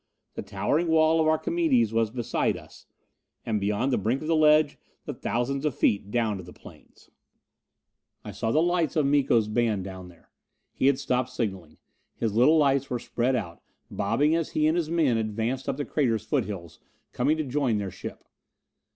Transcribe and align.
The 0.33 0.41
towering 0.41 0.87
wall 0.87 1.21
of 1.21 1.27
Archimedes 1.27 1.93
was 1.93 2.09
beside 2.09 2.57
us; 2.57 2.87
and 3.45 3.61
beyond 3.61 3.93
the 3.93 3.99
brink 3.99 4.23
of 4.23 4.27
the 4.27 4.35
ledge 4.35 4.79
the 5.05 5.13
thousands 5.13 5.63
of 5.63 5.75
feet 5.77 6.09
down 6.09 6.37
to 6.37 6.43
the 6.43 6.51
plains. 6.51 7.11
I 8.25 8.31
saw 8.31 8.51
the 8.51 8.63
lights 8.63 8.95
of 8.95 9.05
Miko's 9.05 9.47
band 9.47 9.83
down 9.83 10.07
there. 10.07 10.31
He 10.73 10.87
had 10.87 10.97
stopped 10.97 11.29
signaling. 11.29 11.77
His 12.15 12.33
little 12.33 12.57
lights 12.57 12.89
were 12.89 12.97
spread 12.97 13.35
out, 13.35 13.61
bobbing 13.91 14.33
as 14.33 14.53
he 14.53 14.65
and 14.65 14.75
his 14.75 14.89
men 14.89 15.17
advanced 15.17 15.69
up 15.69 15.77
the 15.77 15.85
crater's 15.85 16.23
foothills, 16.25 16.79
coming 17.11 17.37
to 17.37 17.43
join 17.43 17.77
their 17.77 17.91
ship. 17.91 18.23